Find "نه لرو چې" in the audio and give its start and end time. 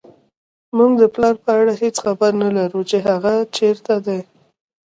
2.41-2.97